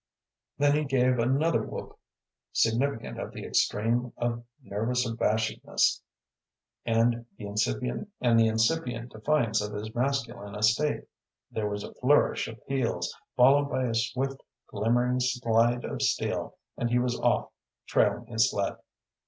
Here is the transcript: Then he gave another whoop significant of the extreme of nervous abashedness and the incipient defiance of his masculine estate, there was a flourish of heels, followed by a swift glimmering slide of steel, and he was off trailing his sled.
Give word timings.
Then 0.57 0.75
he 0.75 0.83
gave 0.83 1.19
another 1.19 1.61
whoop 1.61 1.99
significant 2.53 3.19
of 3.19 3.31
the 3.33 3.45
extreme 3.45 4.13
of 4.17 4.43
nervous 4.63 5.05
abashedness 5.07 6.01
and 6.83 7.27
the 7.37 7.45
incipient 8.19 9.11
defiance 9.11 9.61
of 9.61 9.73
his 9.73 9.93
masculine 9.93 10.55
estate, 10.55 11.03
there 11.51 11.69
was 11.69 11.83
a 11.83 11.93
flourish 11.93 12.47
of 12.47 12.59
heels, 12.65 13.15
followed 13.35 13.65
by 13.69 13.83
a 13.83 13.93
swift 13.93 14.41
glimmering 14.65 15.19
slide 15.19 15.85
of 15.85 16.01
steel, 16.01 16.57
and 16.77 16.89
he 16.89 16.97
was 16.97 17.19
off 17.19 17.51
trailing 17.85 18.25
his 18.25 18.49
sled. 18.49 18.77